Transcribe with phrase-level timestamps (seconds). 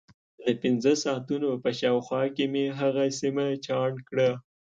[0.43, 4.29] د پنځه ساعتونو په شاوخوا کې مې هغه سیمه چاڼ کړه.